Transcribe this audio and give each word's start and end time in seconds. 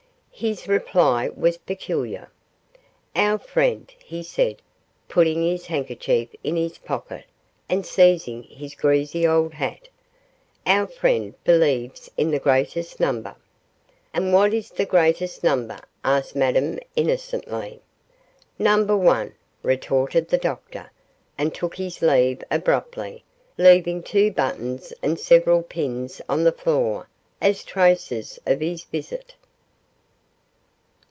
His 0.33 0.67
reply 0.67 1.29
was 1.35 1.59
peculiar. 1.59 2.31
'Our 3.15 3.37
friend,' 3.37 3.93
he 3.99 4.23
said, 4.23 4.59
putting 5.07 5.43
his 5.43 5.67
handkerchief 5.67 6.29
in 6.43 6.55
his 6.55 6.79
pocket 6.79 7.25
and 7.69 7.85
seizing 7.85 8.41
his 8.43 8.73
greasy 8.73 9.27
old 9.27 9.53
hat, 9.53 9.87
'our 10.65 10.87
friend 10.87 11.35
believes 11.43 12.09
in 12.17 12.31
the 12.31 12.39
greatest 12.39 12.99
number.' 12.99 13.35
'And 14.15 14.33
what 14.33 14.51
is 14.51 14.71
the 14.71 14.85
greatest 14.87 15.43
number?' 15.43 15.81
asked 16.03 16.35
Madame, 16.35 16.79
innocently. 16.95 17.79
'Number 18.57 18.97
one,' 18.97 19.35
retorted 19.61 20.29
the 20.29 20.39
Doctor, 20.39 20.89
and 21.37 21.53
took 21.53 21.75
his 21.75 22.01
leave 22.01 22.43
abruptly, 22.49 23.23
leaving 23.59 24.01
two 24.01 24.31
buttons 24.31 24.91
and 25.03 25.19
several 25.19 25.61
pins 25.61 26.19
on 26.27 26.43
the 26.43 26.51
floor 26.51 27.07
as 27.39 27.63
traces 27.63 28.39
of 28.47 28.59
his 28.59 28.83
visit. 28.85 29.35